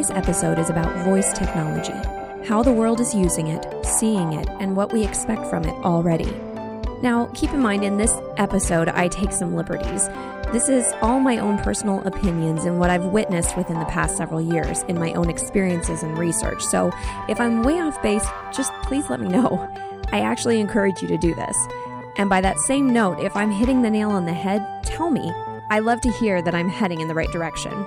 [0.00, 1.92] Today's episode is about voice technology,
[2.48, 6.32] how the world is using it, seeing it, and what we expect from it already.
[7.02, 10.08] Now, keep in mind, in this episode, I take some liberties.
[10.52, 14.40] This is all my own personal opinions and what I've witnessed within the past several
[14.40, 16.62] years in my own experiences and research.
[16.62, 16.90] So,
[17.28, 18.24] if I'm way off base,
[18.56, 19.68] just please let me know.
[20.12, 21.58] I actually encourage you to do this.
[22.16, 25.30] And by that same note, if I'm hitting the nail on the head, tell me.
[25.68, 27.84] I love to hear that I'm heading in the right direction.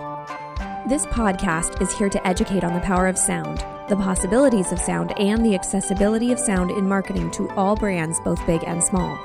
[0.86, 5.18] This podcast is here to educate on the power of sound, the possibilities of sound,
[5.18, 9.18] and the accessibility of sound in marketing to all brands, both big and small.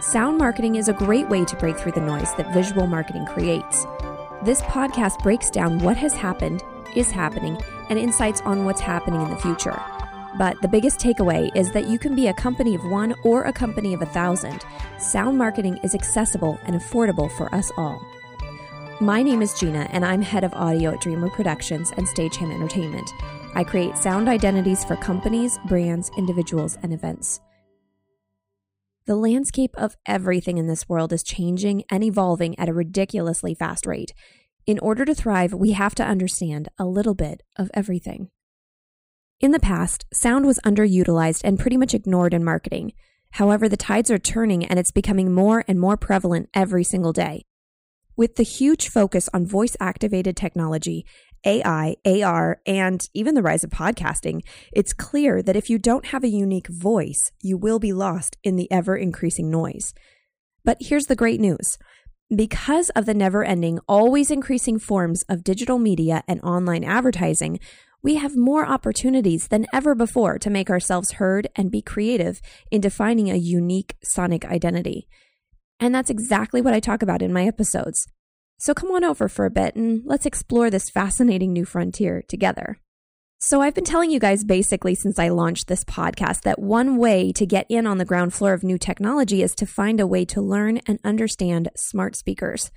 [0.00, 3.86] Sound marketing is a great way to break through the noise that visual marketing creates.
[4.42, 6.64] This podcast breaks down what has happened,
[6.96, 7.56] is happening,
[7.88, 9.80] and insights on what's happening in the future.
[10.36, 13.52] But the biggest takeaway is that you can be a company of one or a
[13.52, 14.64] company of a thousand.
[14.98, 18.04] Sound marketing is accessible and affordable for us all.
[19.00, 22.50] My name is Jeanna, and I'm head of audio at Dreamr Productions and Stage Ham
[22.50, 23.12] Entertainment.
[23.54, 27.42] I create sound identities for companies, brands, individuals, and events.
[29.04, 33.84] The landscape of everything in this world is changing and evolving at a ridiculously fast
[33.84, 34.14] rate.
[34.66, 38.30] In order to thrive, we have to understand a little bit of everything.
[39.40, 42.94] In the past, sound was underutilized and pretty much ignored in marketing.
[43.32, 47.44] However, the tides are turning and it's becoming more and more prevalent every single day.
[48.16, 51.04] With the huge focus on voice activated technology,
[51.44, 54.40] AI, AR, and even the rise of podcasting,
[54.72, 58.56] it's clear that if you don't have a unique voice, you will be lost in
[58.56, 59.92] the ever increasing noise.
[60.64, 61.76] But here's the great news.
[62.34, 67.60] Because of the never ending, always increasing forms of digital media and online advertising,
[68.02, 72.80] we have more opportunities than ever before to make ourselves heard and be creative in
[72.80, 75.06] defining a unique sonic identity.
[75.78, 78.06] And that's exactly what I talk about in my episodes.
[78.58, 82.78] So come on over for a bit and let's explore this fascinating new frontier together.
[83.38, 87.32] So, I've been telling you guys basically since I launched this podcast that one way
[87.32, 90.24] to get in on the ground floor of new technology is to find a way
[90.24, 92.70] to learn and understand smart speakers.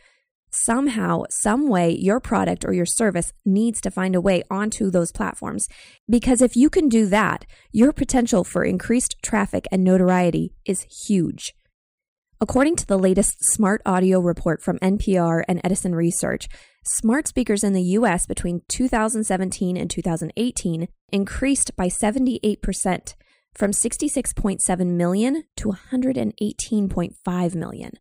[0.51, 5.13] Somehow, some way, your product or your service needs to find a way onto those
[5.13, 5.69] platforms.
[6.09, 11.53] Because if you can do that, your potential for increased traffic and notoriety is huge.
[12.41, 16.47] According to the latest smart audio report from NPR and Edison Research,
[16.85, 23.15] smart speakers in the US between 2017 and 2018 increased by 78%,
[23.53, 27.91] from 66.7 million to 118.5 million.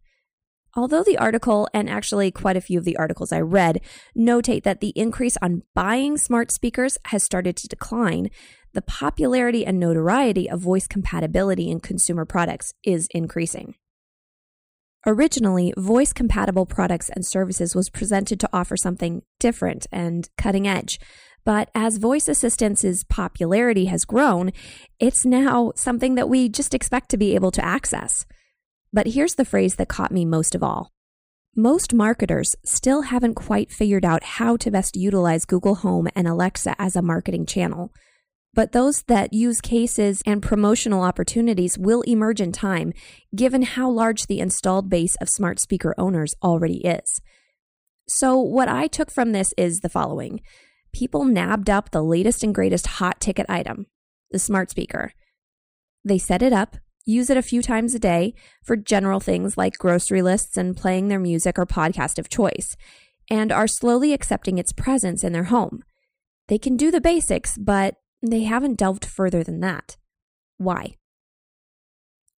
[0.77, 3.81] Although the article, and actually quite a few of the articles I read,
[4.17, 8.31] notate that the increase on buying smart speakers has started to decline,
[8.73, 13.75] the popularity and notoriety of voice compatibility in consumer products is increasing.
[15.09, 21.01] Originally, voice compatible products and services was presented to offer something different and cutting edge.
[21.47, 24.53] But as voice assistants' popularity has grown,
[25.01, 28.27] it's now something that we just expect to be able to access.
[28.93, 30.93] But here's the phrase that caught me most of all.
[31.57, 36.77] Most marketers still haven't quite figured out how to best utilize Google Home and Alexa
[36.79, 37.95] as a marketing channel.
[38.55, 42.93] But those that use cases and promotional opportunities will emerge in time,
[43.35, 47.21] given how large the installed base of smart speaker owners already is.
[48.09, 50.41] So, what I took from this is the following
[50.93, 53.87] people nabbed up the latest and greatest hot ticket item,
[54.31, 55.13] the smart speaker.
[56.05, 59.79] They set it up, use it a few times a day for general things like
[59.79, 62.77] grocery lists and playing their music or podcast of choice,
[63.31, 65.83] and are slowly accepting its presence in their home.
[66.49, 69.97] They can do the basics, but they haven't delved further than that.
[70.57, 70.97] Why?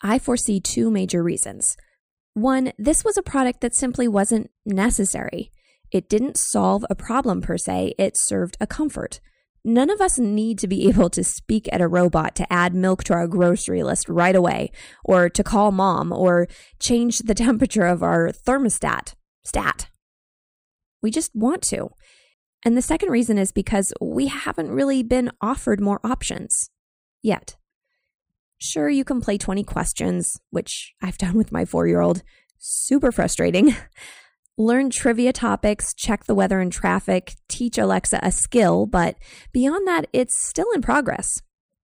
[0.02, 1.76] I foresee two major reasons.
[2.34, 5.52] One, this was a product that simply wasn't necessary.
[5.90, 9.20] It didn't solve a problem per se, it served a comfort.
[9.64, 13.04] None of us need to be able to speak at a robot to add milk
[13.04, 14.70] to our grocery list right away,
[15.04, 16.46] or to call mom, or
[16.78, 19.14] change the temperature of our thermostat.
[19.44, 19.88] Stat.
[21.02, 21.90] We just want to.
[22.64, 26.70] And the second reason is because we haven't really been offered more options
[27.22, 27.56] yet.
[28.58, 32.22] Sure, you can play 20 questions, which I've done with my four year old.
[32.58, 33.74] Super frustrating.
[34.58, 39.16] Learn trivia topics, check the weather and traffic, teach Alexa a skill, but
[39.54, 41.40] beyond that, it's still in progress.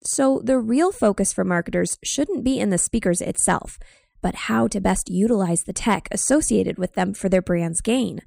[0.05, 3.79] So the real focus for marketers shouldn't be in the speakers itself,
[4.21, 8.21] but how to best utilize the tech associated with them for their brand's gain.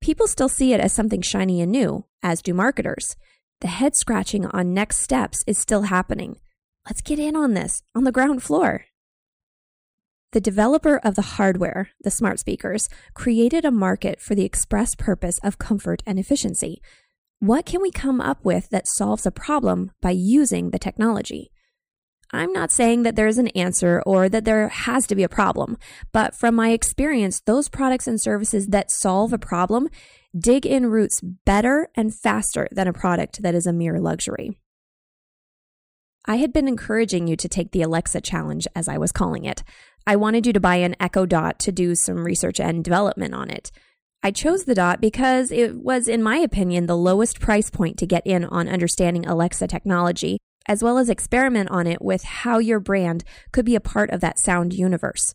[0.00, 3.16] People still see it as something shiny and new, as do marketers.
[3.60, 6.38] The head scratching on next steps is still happening.
[6.86, 8.84] Let's get in on this on the ground floor.
[10.32, 15.38] The developer of the hardware, the smart speakers, created a market for the express purpose
[15.42, 16.82] of comfort and efficiency.
[17.40, 21.50] What can we come up with that solves a problem by using the technology?
[22.32, 25.78] I'm not saying that there's an answer or that there has to be a problem,
[26.12, 29.88] but from my experience, those products and services that solve a problem
[30.38, 34.58] dig in roots better and faster than a product that is a mere luxury.
[36.26, 39.64] I had been encouraging you to take the Alexa challenge, as I was calling it.
[40.06, 43.48] I wanted you to buy an Echo Dot to do some research and development on
[43.48, 43.72] it.
[44.22, 48.06] I chose the Dot because it was, in my opinion, the lowest price point to
[48.06, 50.38] get in on understanding Alexa technology
[50.68, 54.20] as well as experiment on it with how your brand could be a part of
[54.20, 55.34] that sound universe.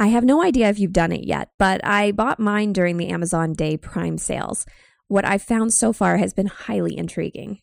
[0.00, 3.08] I have no idea if you've done it yet, but I bought mine during the
[3.08, 4.64] Amazon Day Prime sales.
[5.08, 7.60] What I've found so far has been highly intriguing.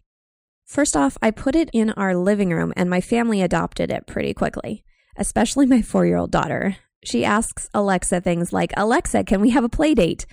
[0.68, 4.34] First off, I put it in our living room and my family adopted it pretty
[4.34, 4.84] quickly,
[5.16, 6.78] especially my four year old daughter.
[7.04, 10.28] She asks Alexa things like, Alexa, can we have a play date?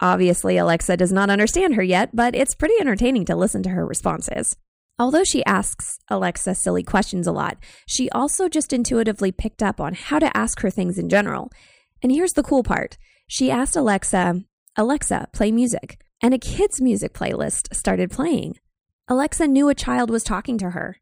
[0.00, 3.86] Obviously, Alexa does not understand her yet, but it's pretty entertaining to listen to her
[3.86, 4.56] responses.
[4.98, 9.94] Although she asks Alexa silly questions a lot, she also just intuitively picked up on
[9.94, 11.50] how to ask her things in general.
[12.02, 12.96] And here's the cool part
[13.26, 14.42] she asked Alexa,
[14.76, 16.00] Alexa, play music.
[16.22, 18.56] And a kid's music playlist started playing.
[19.08, 20.96] Alexa knew a child was talking to her.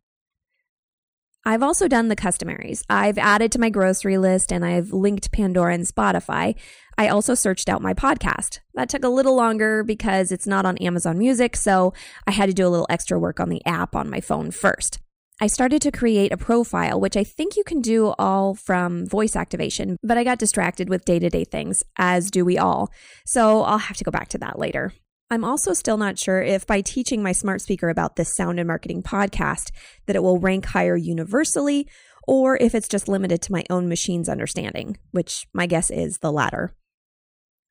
[1.45, 2.85] I've also done the customaries.
[2.89, 6.55] I've added to my grocery list and I've linked Pandora and Spotify.
[6.97, 8.61] I also searched out my podcast.
[8.75, 11.95] That took a little longer because it's not on Amazon Music, so
[12.29, 15.01] I had to do a little extra work on the app on my phone first.
[15.41, 19.35] I started to create a profile, which I think you can do all from voice
[19.35, 22.93] activation, but I got distracted with day to day things, as do we all.
[23.27, 24.93] So I'll have to go back to that later.
[25.33, 28.67] I'm also still not sure if by teaching my smart speaker about this sound and
[28.67, 29.71] marketing podcast
[30.05, 31.89] that it will rank higher universally
[32.29, 36.31] or if it's just limited to my own machine's understanding, which my guess is the
[36.31, 36.75] latter.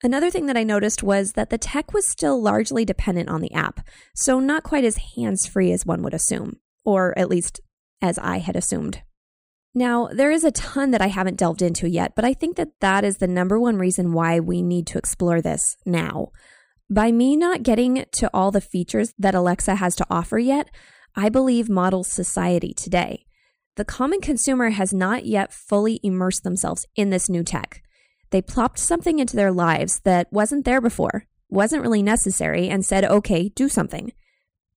[0.02, 3.54] Another thing that I noticed was that the tech was still largely dependent on the
[3.54, 3.86] app,
[4.16, 7.62] so not quite as hands free as one would assume, or at least
[8.02, 9.04] as I had assumed.
[9.76, 12.80] Now, there is a ton that I haven't delved into yet, but I think that
[12.80, 16.32] that is the number one reason why we need to explore this now.
[16.92, 20.70] By me not getting to all the features that Alexa has to offer yet,
[21.16, 23.26] I believe models society today.
[23.78, 27.82] The common consumer has not yet fully immersed themselves in this new tech.
[28.32, 33.06] They plopped something into their lives that wasn't there before, wasn't really necessary, and said,
[33.06, 34.12] okay, do something.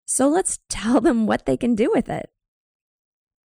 [0.05, 2.31] So let's tell them what they can do with it.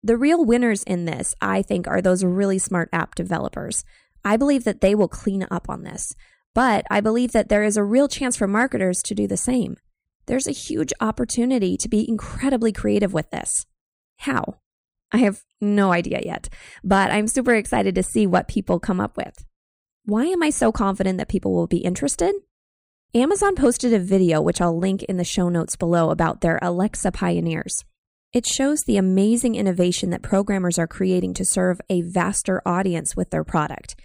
[0.04, 3.86] The real winners in this, I think, are those really smart app developers.
[4.26, 6.14] I believe that they will clean up on this.
[6.58, 9.78] But I believe that there is a real chance for marketers to do the same.
[10.26, 13.68] There's a huge opportunity to be incredibly creative with this.
[14.18, 14.56] How?
[15.12, 16.50] I have no idea yet,
[16.84, 19.46] but I'm super excited to see what people come up with.
[20.06, 22.34] Why am I so confident that people will be interested?
[23.14, 27.12] Amazon posted a video, which I'll link in the show notes below, about their Alexa
[27.12, 27.86] pioneers.
[28.34, 33.30] It shows the amazing innovation that programmers are creating to serve a vaster audience with
[33.30, 33.96] their product.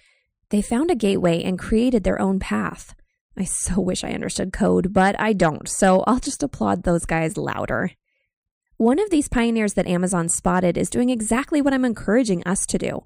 [0.52, 2.94] They found a gateway and created their own path.
[3.38, 7.38] I so wish I understood code, but I don't, so I'll just applaud those guys
[7.38, 7.92] louder.
[8.76, 12.76] One of these pioneers that Amazon spotted is doing exactly what I'm encouraging us to
[12.76, 13.02] do.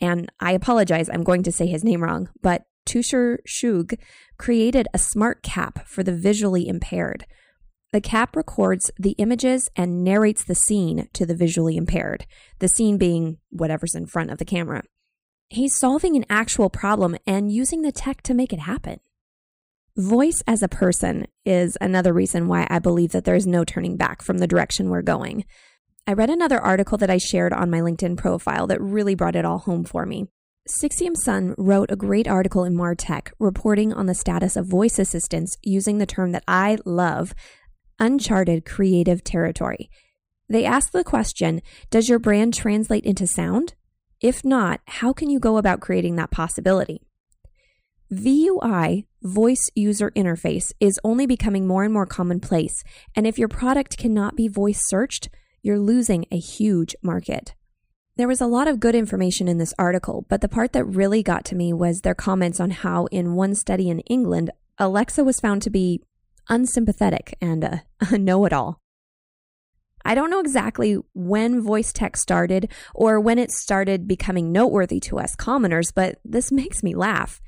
[0.00, 3.98] And I apologize, I'm going to say his name wrong, but Tushar Chugh
[4.36, 7.24] created a smart cap for the visually impaired.
[7.92, 12.26] The cap records the images and narrates the scene to the visually impaired,
[12.58, 14.82] the scene being whatever's in front of the camera.
[15.48, 18.98] He's solving an actual problem and using the tech to make it happen.
[19.96, 24.22] Voice as a person is another reason why I believe that there's no turning back
[24.22, 25.44] from the direction we're going.
[26.06, 29.44] I read another article that I shared on my LinkedIn profile that really brought it
[29.44, 30.26] all home for me.
[30.68, 35.56] Sixième Son wrote a great article in Martech reporting on the status of voice assistants
[35.62, 37.34] using the term that I love,
[38.00, 39.88] uncharted creative territory.
[40.48, 43.74] They asked the question Does your brand translate into sound?
[44.20, 47.02] If not, how can you go about creating that possibility?
[48.10, 52.82] VUI, voice user interface, is only becoming more and more commonplace,
[53.14, 55.28] and if your product cannot be voice searched,
[55.62, 57.54] you're losing a huge market.
[58.16, 61.22] There was a lot of good information in this article, but the part that really
[61.22, 65.40] got to me was their comments on how, in one study in England, Alexa was
[65.40, 66.00] found to be
[66.48, 68.80] unsympathetic and a, a know it all.
[70.06, 75.18] I don't know exactly when voice tech started or when it started becoming noteworthy to
[75.18, 77.40] us commoners, but this makes me laugh.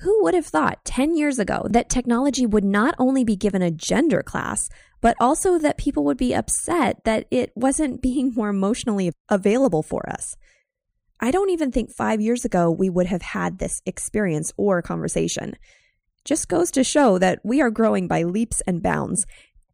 [0.00, 3.70] Who would have thought 10 years ago that technology would not only be given a
[3.70, 4.68] gender class,
[5.00, 10.06] but also that people would be upset that it wasn't being more emotionally available for
[10.10, 10.36] us?
[11.18, 15.54] I don't even think five years ago we would have had this experience or conversation.
[16.26, 19.24] Just goes to show that we are growing by leaps and bounds,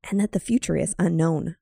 [0.09, 1.57] and that the future is unknown.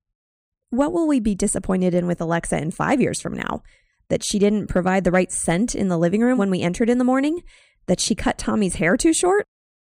[0.71, 3.63] What will we be disappointed in with Alexa in five years from now?
[4.09, 6.99] That she didn't provide the right scent in the living room when we entered in
[6.99, 7.43] the morning?
[7.87, 9.45] That she cut Tommy's hair too short?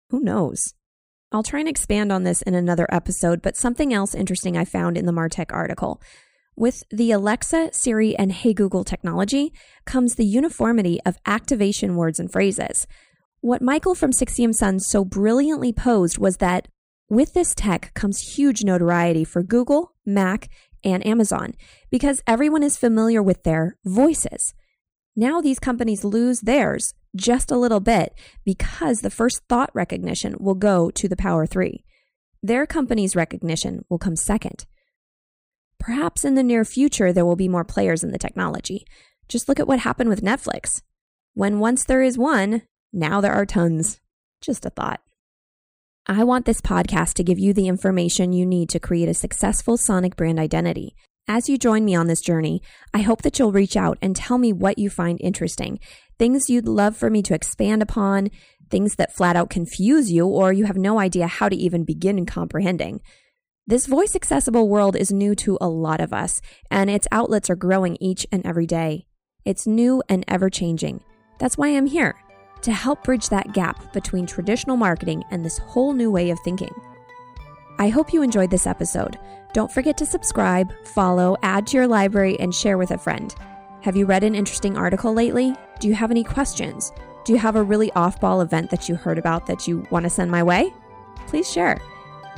[0.09, 0.73] Who knows?
[1.31, 4.97] I'll try and expand on this in another episode, but something else interesting I found
[4.97, 6.01] in the Martech article.
[6.55, 9.51] With the Alexa, Siri, and Hey Google technology
[9.85, 12.85] comes the uniformity of activation words and phrases.
[13.41, 16.67] What Michael from Sixième Son so brilliantly posed was that
[17.09, 20.50] with this tech comes huge notoriety for Google, Mac,
[20.83, 21.53] and Amazon
[21.89, 24.53] because everyone is familiar with their voices.
[25.15, 30.55] Now these companies lose theirs just a little bit because the first thought recognition will
[30.55, 31.83] go to the Power 3.
[32.41, 34.65] Their company's recognition will come second.
[35.79, 38.86] Perhaps in the near future, there will be more players in the technology.
[39.27, 40.81] Just look at what happened with Netflix.
[41.33, 44.00] When once there is one, now there are tons.
[44.41, 45.01] Just a thought.
[46.05, 49.77] I want this podcast to give you the information you need to create a successful
[49.77, 50.98] Sonic brand identity.
[51.29, 52.62] As you join me on this journey,
[52.93, 55.79] I hope that you'll reach out and tell me what you find interesting,
[56.19, 58.31] things you'd love for me to expand upon,
[58.69, 62.25] things that flat out confuse you or you have no idea how to even begin
[62.25, 63.00] comprehending.
[63.65, 67.55] This voice accessible world is new to a lot of us, and its outlets are
[67.55, 69.07] growing each and every day.
[69.45, 71.01] It's new and ever changing.
[71.39, 72.15] That's why I'm here,
[72.63, 76.74] to help bridge that gap between traditional marketing and this whole new way of thinking.
[77.79, 79.17] I hope you enjoyed this episode.
[79.53, 83.34] Don't forget to subscribe, follow, add to your library, and share with a friend.
[83.82, 85.55] Have you read an interesting article lately?
[85.79, 86.91] Do you have any questions?
[87.25, 90.03] Do you have a really off ball event that you heard about that you want
[90.03, 90.74] to send my way?
[91.27, 91.82] Please share.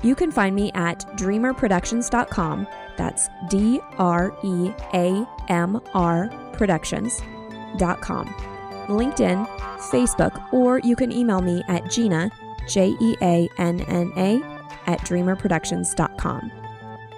[0.03, 2.67] You can find me at dreamrproductions.com.
[2.98, 8.54] That's D R E A M R productions.com.
[8.87, 9.47] LinkedIn,
[9.89, 12.31] Facebook, or you can email me at Jeanna,
[12.67, 14.41] J E A N N A,
[14.87, 16.51] at dreamrproductions.com.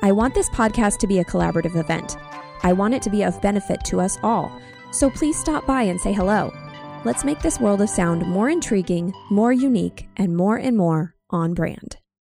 [0.01, 2.17] I want this podcast to be a collaborative event.
[2.63, 4.51] I want it to be of benefit to us all.
[4.91, 6.51] So please stop by and say hello.
[7.03, 11.53] Let's make this world of sound more intriguing, more unique, and more and more on
[11.53, 11.97] brand.